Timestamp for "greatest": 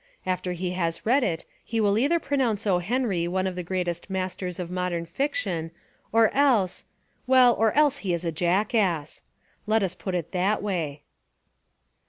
3.61-4.09